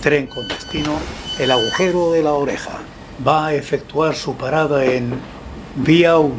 [0.00, 0.98] tren con destino
[1.38, 2.78] El agujero de la oreja.
[3.26, 5.12] Va a efectuar su parada en
[5.76, 6.34] Vía 1.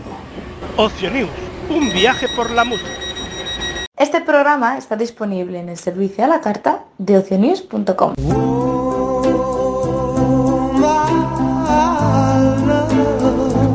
[0.77, 1.29] Ocio News,
[1.69, 2.89] un viaje por la música.
[3.97, 8.15] Este programa está disponible en el servicio a la carta de ocionews.com.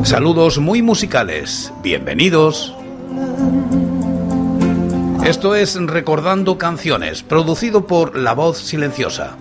[0.03, 2.75] Saludos muy musicales, bienvenidos.
[5.25, 9.37] Esto es Recordando Canciones, producido por La Voz Silenciosa.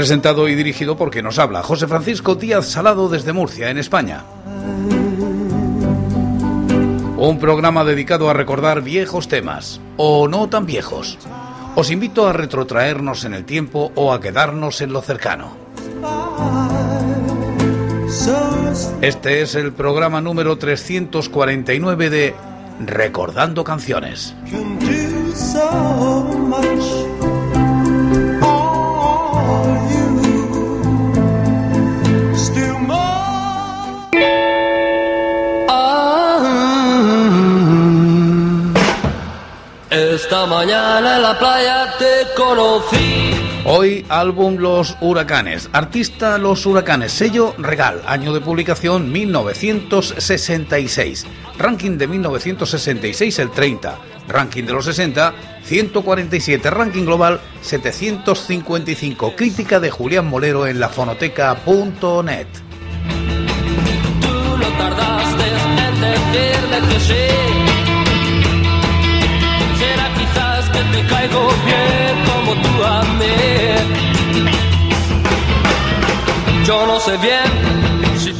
[0.00, 4.24] Presentado y dirigido por quien nos habla, José Francisco Díaz Salado desde Murcia, en España.
[7.18, 11.18] Un programa dedicado a recordar viejos temas, o no tan viejos.
[11.74, 15.54] Os invito a retrotraernos en el tiempo o a quedarnos en lo cercano.
[19.02, 22.34] Este es el programa número 349 de
[22.86, 24.34] Recordando Canciones.
[40.46, 43.34] Mañana en la playa te conocí.
[43.64, 51.26] Hoy álbum Los Huracanes, artista Los Huracanes, sello Regal, año de publicación 1966,
[51.58, 59.90] ranking de 1966 el 30, ranking de los 60 147, ranking global 755, crítica de
[59.90, 62.46] Julián Molero en lafonoteca.net.
[64.20, 65.44] Tú no tardaste
[65.86, 67.69] en decirle que sí.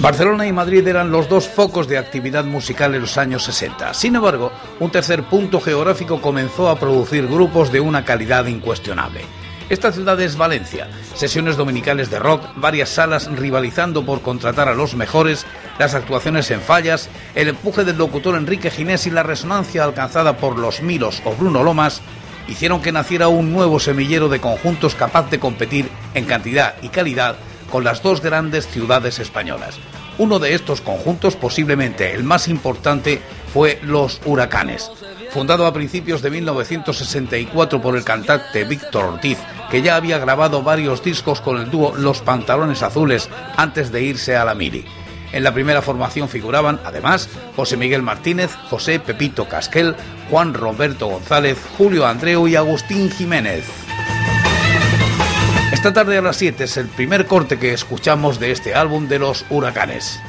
[0.00, 3.92] Barcelona y Madrid eran los dos focos de actividad musical en los años 60.
[3.92, 9.20] Sin embargo, un tercer punto geográfico comenzó a producir grupos de una calidad incuestionable.
[9.68, 10.88] Esta ciudad es Valencia.
[11.14, 15.46] Sesiones dominicales de rock, varias salas rivalizando por contratar a los mejores,
[15.78, 20.58] las actuaciones en fallas, el empuje del locutor Enrique Ginés y la resonancia alcanzada por
[20.58, 22.02] los Milos o Bruno Lomas
[22.48, 27.36] hicieron que naciera un nuevo semillero de conjuntos capaz de competir en cantidad y calidad
[27.70, 29.78] con las dos grandes ciudades españolas.
[30.18, 33.22] Uno de estos conjuntos, posiblemente el más importante,
[33.54, 34.90] fue Los Huracanes.
[35.30, 39.38] Fundado a principios de 1964 por el cantante Víctor Ortiz,
[39.70, 44.36] que ya había grabado varios discos con el dúo Los Pantalones Azules antes de irse
[44.36, 44.84] a la Mili.
[45.32, 49.94] En la primera formación figuraban, además, José Miguel Martínez, José Pepito Casquel,
[50.28, 53.64] Juan Roberto González, Julio Andreu y Agustín Jiménez.
[55.72, 59.20] Esta tarde a las 7 es el primer corte que escuchamos de este álbum de
[59.20, 60.20] los huracanes.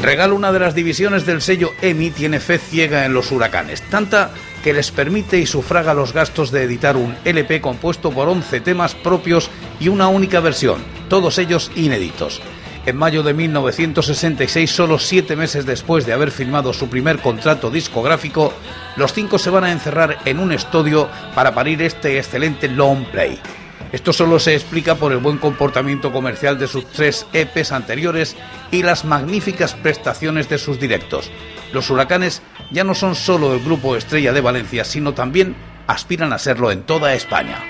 [0.00, 4.32] Regal, una de las divisiones del sello EMI, tiene fe ciega en los huracanes, tanta
[4.64, 8.94] que les permite y sufraga los gastos de editar un LP compuesto por 11 temas
[8.94, 12.40] propios y una única versión, todos ellos inéditos.
[12.86, 18.54] En mayo de 1966, solo siete meses después de haber firmado su primer contrato discográfico,
[18.96, 23.38] los cinco se van a encerrar en un estudio para parir este excelente long play.
[23.92, 28.34] Esto solo se explica por el buen comportamiento comercial de sus tres EPs anteriores
[28.70, 31.30] y las magníficas prestaciones de sus directos.
[31.72, 32.40] Los huracanes
[32.74, 35.54] ya no son solo el grupo estrella de Valencia, sino también
[35.86, 37.62] aspiran a serlo en toda España.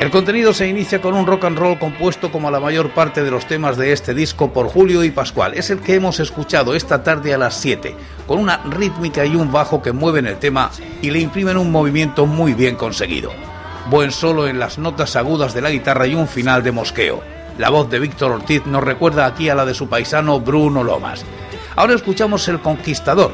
[0.00, 3.30] El contenido se inicia con un rock and roll compuesto como la mayor parte de
[3.30, 5.54] los temas de este disco por Julio y Pascual.
[5.54, 7.94] Es el que hemos escuchado esta tarde a las 7,
[8.26, 12.26] con una rítmica y un bajo que mueven el tema y le imprimen un movimiento
[12.26, 13.30] muy bien conseguido.
[13.88, 17.41] Buen solo en las notas agudas de la guitarra y un final de mosqueo.
[17.58, 21.24] La voz de Víctor Ortiz nos recuerda aquí a la de su paisano Bruno Lomas.
[21.76, 23.32] Ahora escuchamos El Conquistador.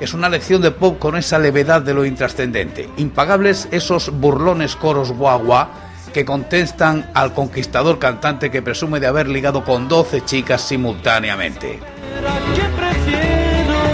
[0.00, 2.88] Es una lección de pop con esa levedad de lo intrascendente.
[2.96, 5.70] Impagables esos burlones coros guagua
[6.12, 11.78] que contestan al conquistador cantante que presume de haber ligado con 12 chicas simultáneamente.
[12.54, 13.90] que prefiero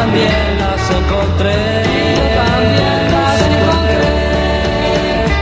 [0.00, 1.60] también las encontré.
[2.40, 4.12] también las encontré.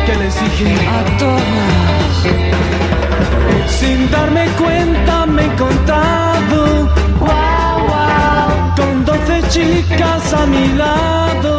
[0.07, 2.13] Que les dije a todas.
[3.79, 6.59] Sin darme cuenta me he encontrado
[7.21, 11.53] wow, wow, con doce chicas a mi lado.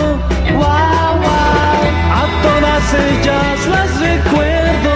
[0.62, 1.82] Wow, wow,
[2.22, 4.94] a todas ellas las recuerdo.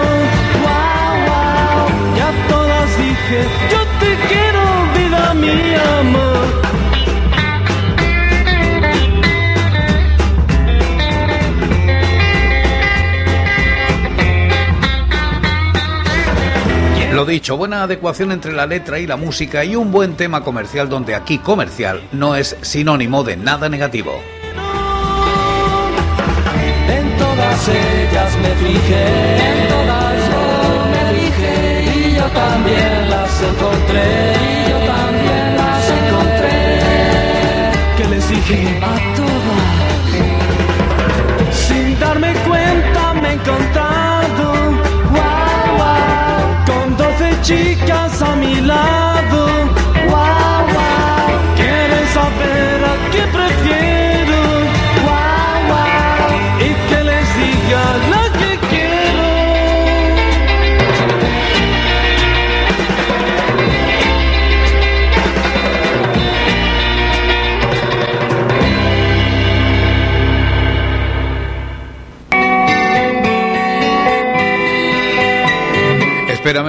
[0.64, 1.84] Wow, wow,
[2.16, 3.40] y a todas dije,
[3.72, 4.63] yo te quiero,
[17.26, 21.14] Dicho, buena adecuación entre la letra y la música y un buen tema comercial donde
[21.14, 24.20] aquí comercial no es sinónimo de nada negativo.
[26.88, 30.42] En todas ellas me en todas yo
[30.90, 31.02] me
[32.10, 36.44] y yo también las encontré, y yo también las encontré.
[38.10, 38.80] Les dije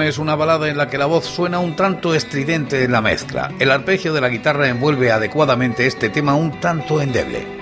[0.08, 3.52] es una balada en la que la voz suena un tanto estridente en la mezcla.
[3.58, 7.55] El arpegio de la guitarra envuelve adecuadamente este tema un tanto endeble.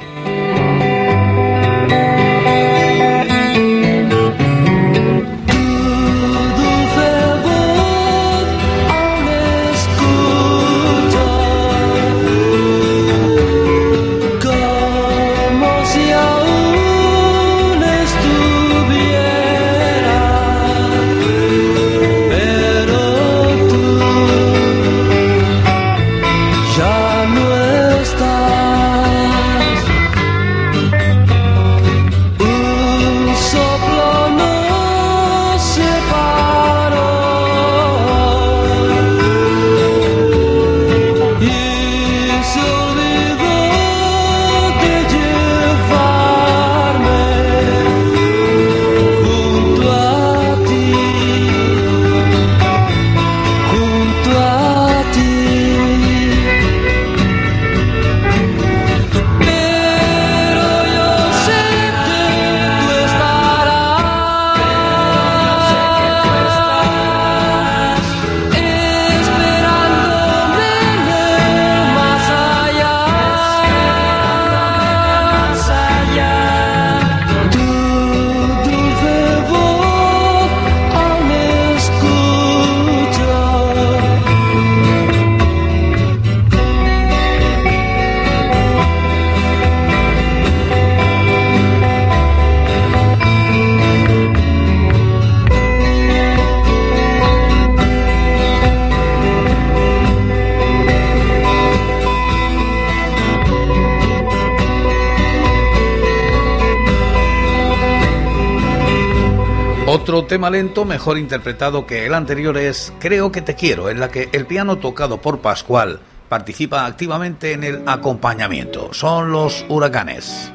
[110.04, 114.10] Otro tema lento, mejor interpretado que el anterior, es Creo que te quiero, en la
[114.10, 115.98] que el piano tocado por Pascual
[116.28, 118.92] participa activamente en el acompañamiento.
[118.92, 120.52] Son los huracanes.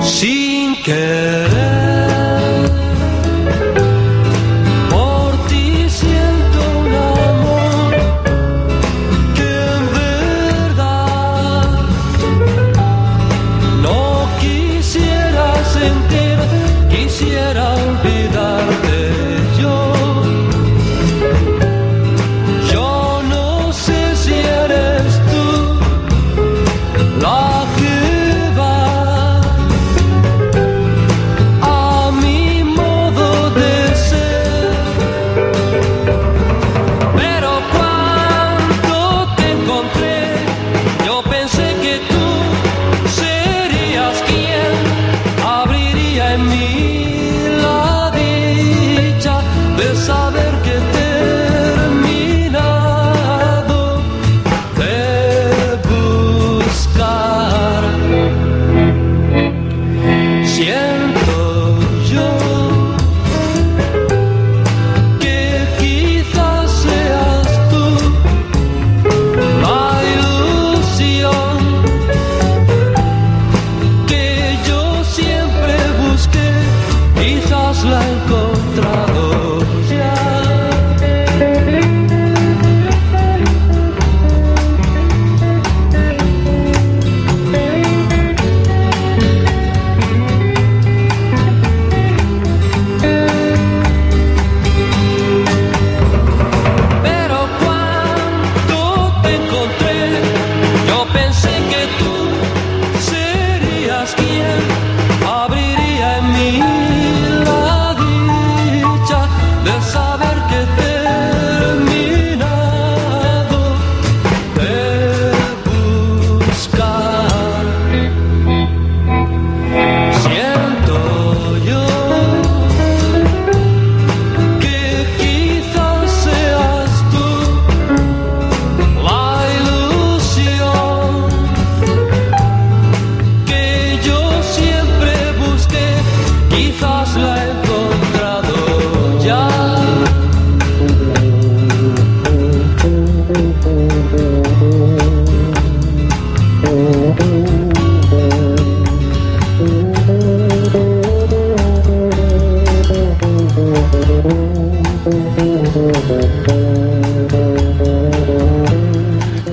[0.00, 1.73] sin querer.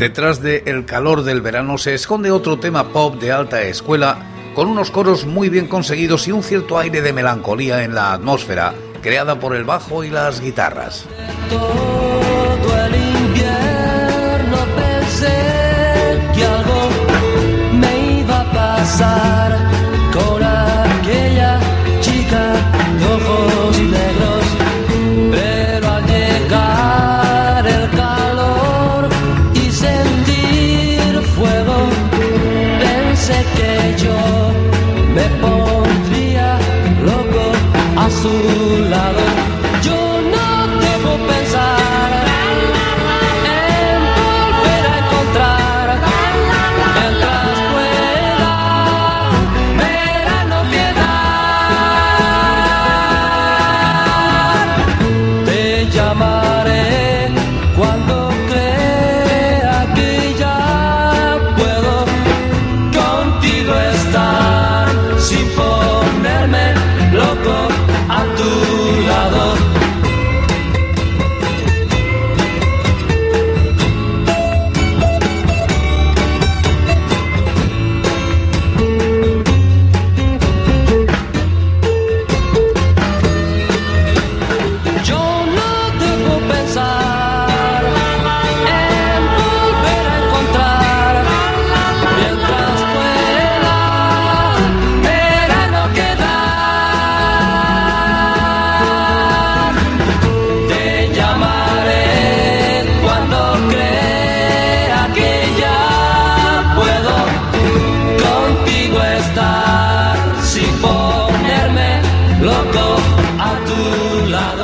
[0.01, 4.17] Detrás de El calor del verano se esconde otro tema pop de alta escuela
[4.55, 8.74] con unos coros muy bien conseguidos y un cierto aire de melancolía en la atmósfera
[9.03, 11.05] creada por el bajo y las guitarras.
[11.51, 16.89] Todo el invierno pensé que algo
[17.74, 19.40] me iba a pasar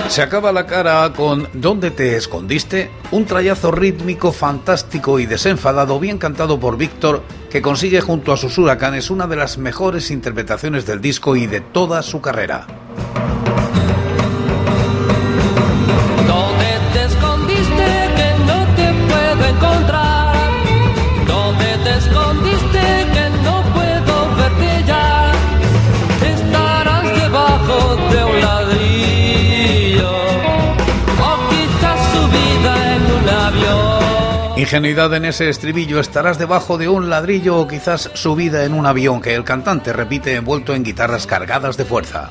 [0.09, 2.89] Se acaba la cara con ¿Dónde te escondiste?
[3.11, 8.57] Un trayazo rítmico fantástico y desenfadado, bien cantado por Víctor, que consigue junto a sus
[8.57, 12.65] huracanes una de las mejores interpretaciones del disco y de toda su carrera.
[34.67, 39.21] Ingenuidad en ese estribillo, estarás debajo de un ladrillo o quizás subida en un avión
[39.21, 42.29] que el cantante repite envuelto en guitarras cargadas de fuerza.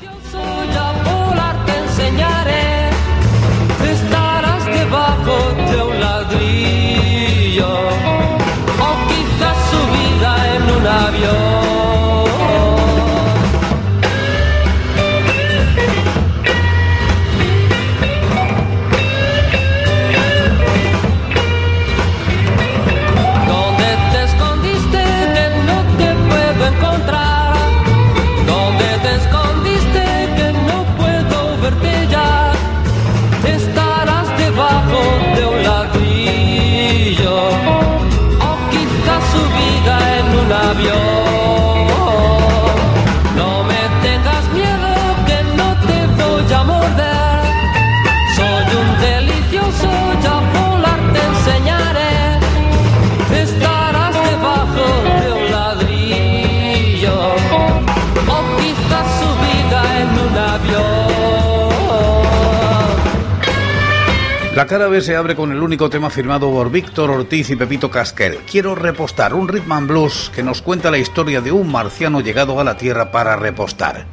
[65.07, 68.39] Se abre con el único tema firmado por Víctor Ortiz y Pepito Casquel.
[68.39, 72.59] Quiero repostar un rhythm and blues que nos cuenta la historia de un marciano llegado
[72.59, 74.05] a la Tierra para repostar.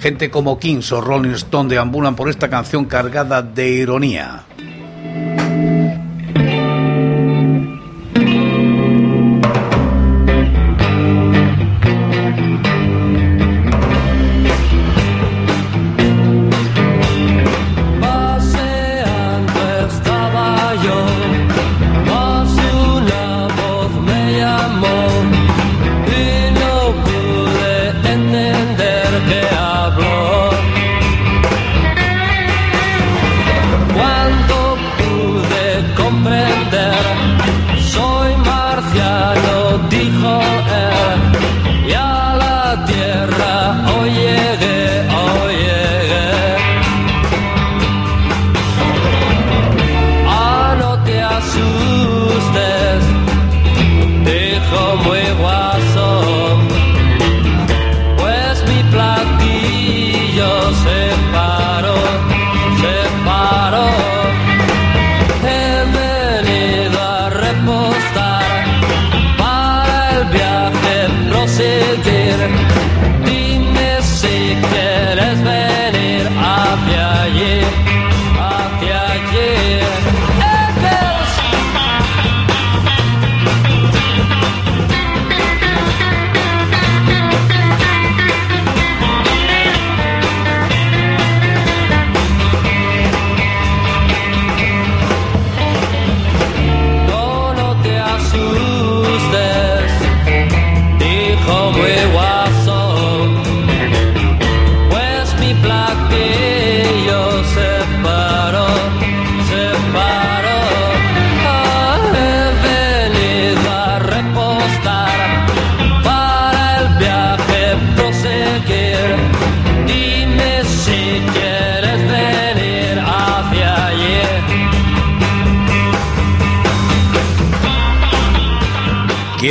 [0.00, 4.42] Gente como Kings o Rolling Stone deambulan por esta canción cargada de ironía.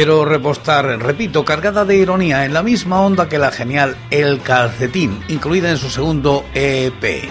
[0.01, 5.23] Quiero repostar, repito, cargada de ironía, en la misma onda que la genial El Calcetín,
[5.27, 7.29] incluida en su segundo EP.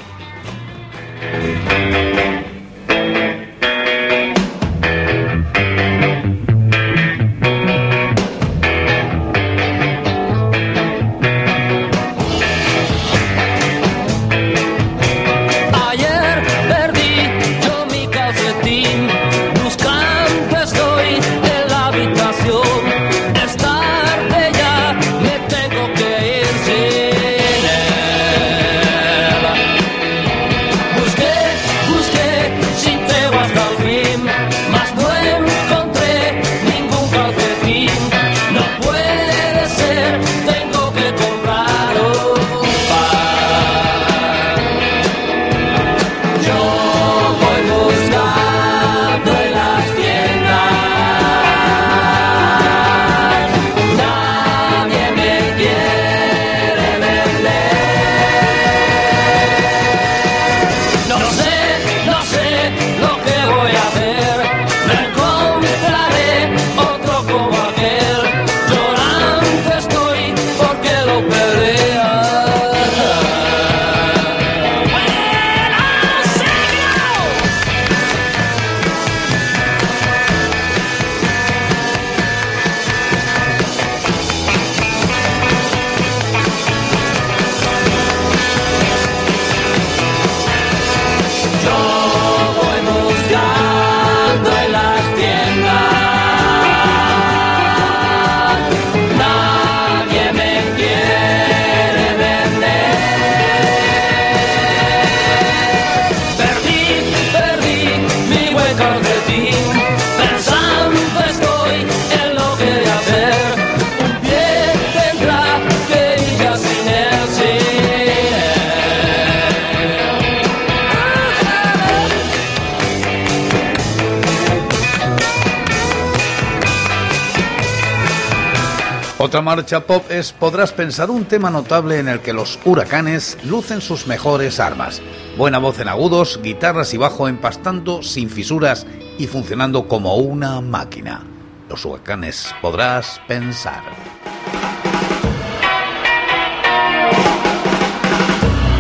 [129.31, 133.81] Otra marcha pop es Podrás pensar un tema notable en el que los huracanes lucen
[133.81, 135.01] sus mejores armas.
[135.38, 138.88] Buena voz en agudos, guitarras y bajo empastando sin fisuras
[139.19, 141.23] y funcionando como una máquina.
[141.69, 143.85] Los huracanes Podrás pensar.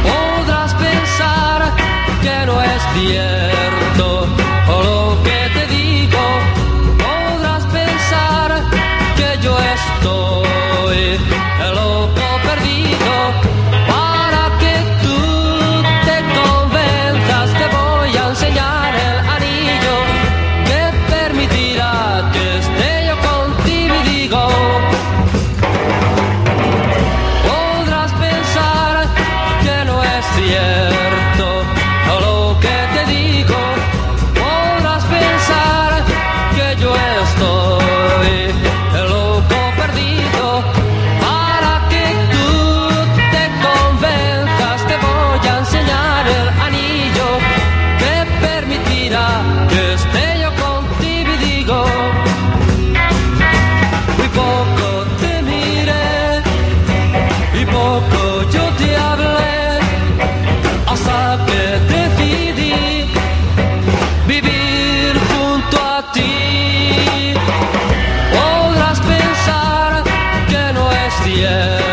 [0.02, 1.76] Podrás pensar
[2.22, 3.69] que no es cierto
[71.26, 71.89] En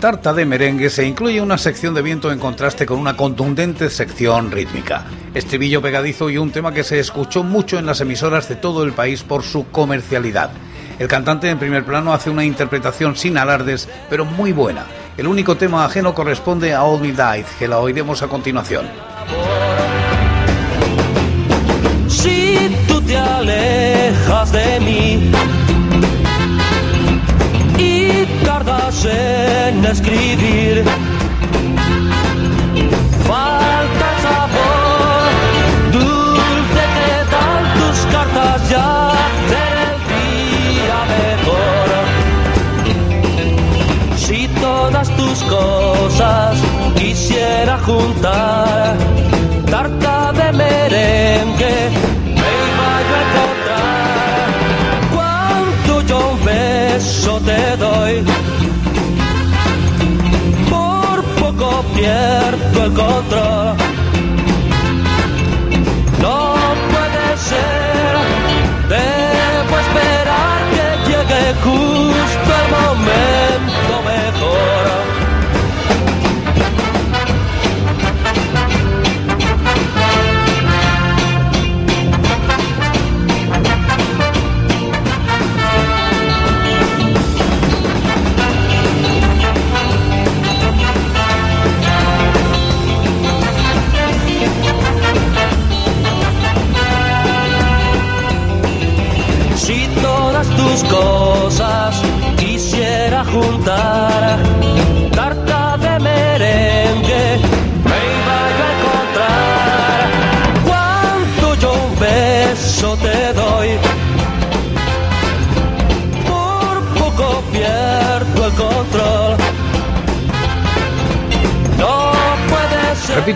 [0.00, 4.50] Tarta de Merengue se incluye una sección de viento en contraste con una contundente sección
[4.50, 5.06] rítmica.
[5.32, 8.92] Estribillo pegadizo y un tema que se escuchó mucho en las emisoras de todo el
[8.92, 10.50] país por su comercialidad.
[10.98, 14.84] El cantante en primer plano hace una interpretación sin alardes, pero muy buena.
[15.16, 18.86] El único tema ajeno corresponde a All Me Died, que la oiremos a continuación.
[22.06, 25.32] Si tú te alejas de mí
[28.46, 29.35] tardas en
[29.76, 30.84] aprenda a escribir.
[33.26, 35.30] Falta sabor,
[35.92, 39.12] dulce que dan tus cartas ya
[39.52, 41.88] del día mejor.
[44.16, 46.56] Si todas tus cosas
[46.96, 49.05] quisiera juntar.
[61.96, 63.76] cierto encontró.
[66.20, 66.54] No
[66.92, 68.12] puede ser,
[68.88, 73.75] debo esperar que llegue justo el momento.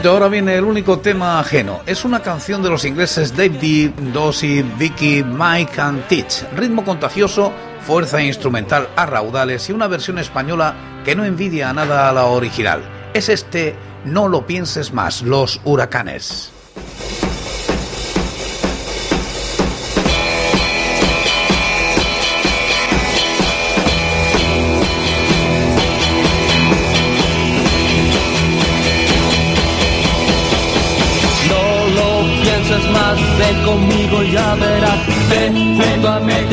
[0.09, 1.81] Ahora viene el único tema ajeno.
[1.85, 6.45] Es una canción de los ingleses Dave D, Dosey, Vicky, Mike and Teach.
[6.57, 12.09] Ritmo contagioso, fuerza instrumental a raudales y una versión española que no envidia a nada
[12.09, 12.83] a la original.
[13.13, 16.60] Es este No lo pienses más, los huracanes.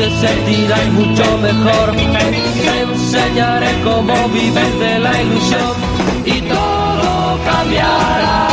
[0.08, 1.96] A mí te sentirás mucho mejor.
[1.96, 5.76] Te enseñaré cómo vivir de la ilusión
[6.24, 8.47] y todo cambiará.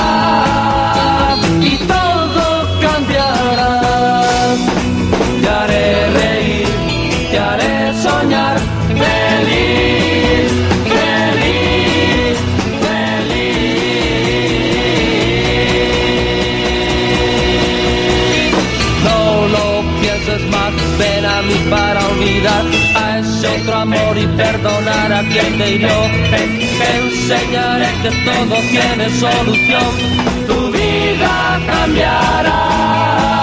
[22.47, 25.89] A ese otro amor y perdonar a quien te hirió.
[26.29, 29.91] Te enseñaré que todo tiene solución.
[30.47, 33.34] Tu vida cambiará.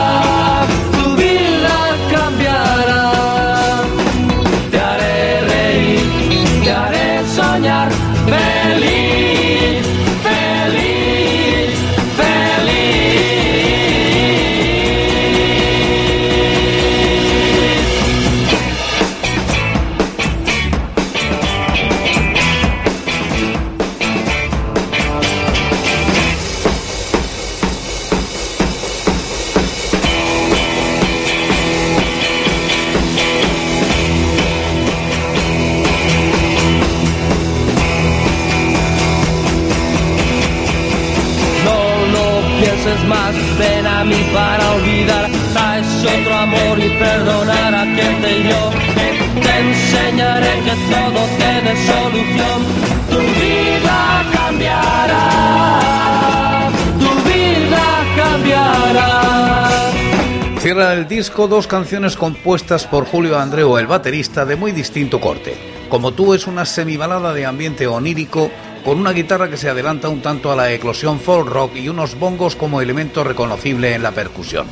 [61.32, 65.56] Dos canciones compuestas por Julio Andreu, el baterista, de muy distinto corte.
[65.88, 68.50] Como tú es una semibalada de ambiente onírico
[68.84, 72.18] con una guitarra que se adelanta un tanto a la eclosión folk rock y unos
[72.18, 74.66] bongos como elemento reconocible en la percusión.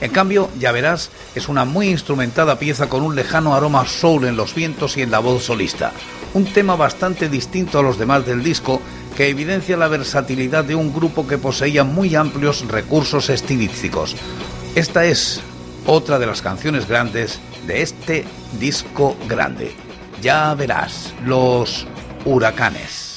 [0.00, 4.36] En cambio, ya verás, es una muy instrumentada pieza con un lejano aroma soul en
[4.36, 5.92] los vientos y en la voz solista.
[6.34, 8.80] Un tema bastante distinto a los demás del disco
[9.16, 14.16] que evidencia la versatilidad de un grupo que poseía muy amplios recursos estilísticos.
[14.74, 15.40] Esta es
[15.86, 18.24] otra de las canciones grandes de este
[18.58, 19.72] disco grande.
[20.22, 21.86] Ya verás, los
[22.24, 23.13] huracanes.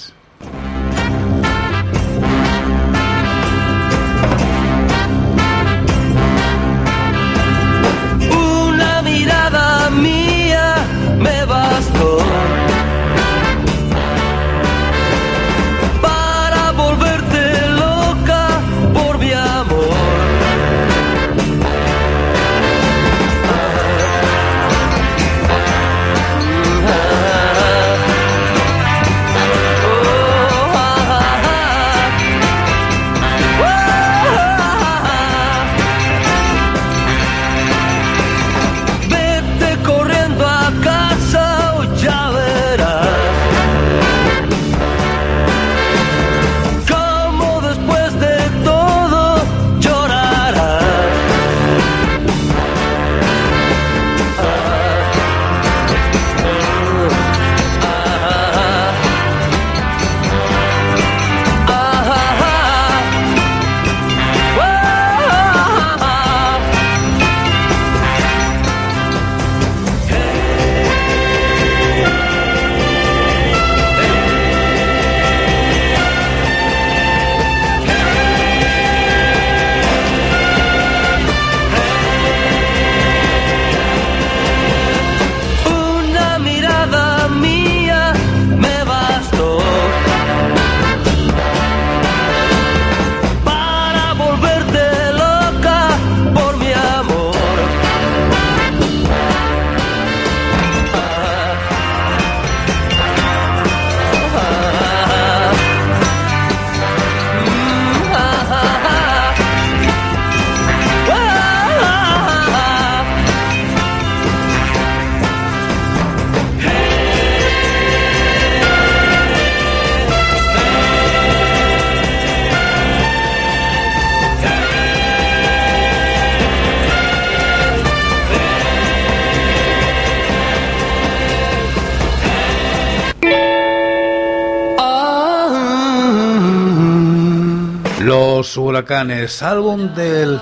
[138.47, 140.39] Los Huracanes, álbum del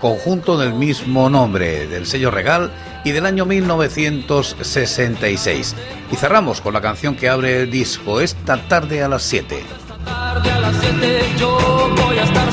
[0.00, 2.70] conjunto del mismo nombre, del sello Regal
[3.04, 5.76] y del año 1966.
[6.10, 9.58] Y cerramos con la canción que abre el disco, Esta tarde a las 7.
[9.58, 11.58] Esta tarde a las 7 yo
[12.02, 12.48] voy a estar.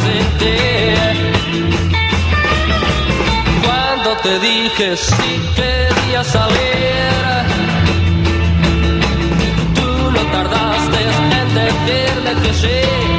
[3.63, 7.45] Cuando te dije si quería salir,
[9.73, 10.99] tú no tardaste
[11.39, 13.10] en decirle que sí.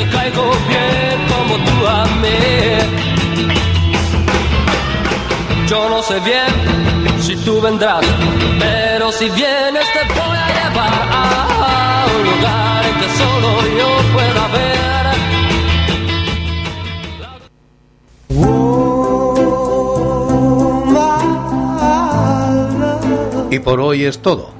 [0.00, 2.40] Te caigo bien como tú a mí.
[5.68, 6.52] Yo no sé bien
[7.20, 8.04] si tú vendrás,
[8.58, 14.44] pero si vienes te voy a llevar a un lugar en que solo yo pueda
[14.56, 14.70] ver.
[23.50, 24.59] Y por hoy es todo.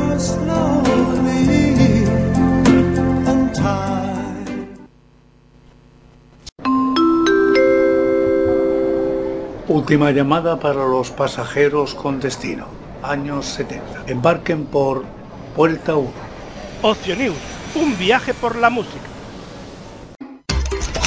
[9.71, 12.67] Última llamada para los pasajeros con destino.
[13.01, 14.03] Años 70.
[14.07, 15.05] Embarquen por
[15.55, 16.11] Puerta 1.
[16.81, 17.37] Ocio News,
[17.75, 19.07] un viaje por la música.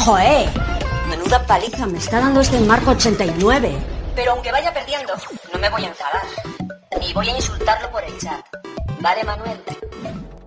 [0.02, 0.48] ¡Joé!
[1.10, 3.76] Menuda paliza me está dando este Marco 89.
[4.16, 5.12] Pero aunque vaya perdiendo,
[5.52, 6.22] no me voy a enfadar.
[6.98, 8.46] Ni voy a insultarlo por el chat.
[9.02, 9.60] ¿Vale, Manuel?